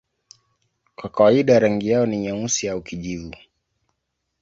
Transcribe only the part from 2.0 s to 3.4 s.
ni nyeusi au kijivu.